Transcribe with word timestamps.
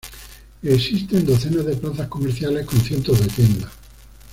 Existen 0.63 1.27
docenas 1.27 1.63
de 1.63 1.75
plazas 1.77 2.07
comerciales 2.07 2.65
con 2.65 2.79
cientos 2.81 3.19
de 3.21 3.27
tiendas. 3.27 3.69